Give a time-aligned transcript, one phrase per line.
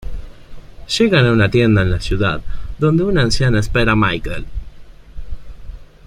[0.97, 2.41] Llegan a una tienda en la ciudad,
[2.79, 4.47] donde una anciana espera a Michael.